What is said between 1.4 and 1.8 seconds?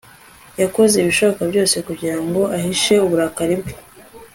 byose